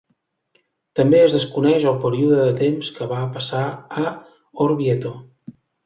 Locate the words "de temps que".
2.41-3.11